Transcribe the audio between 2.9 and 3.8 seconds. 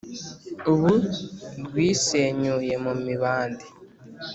mibande,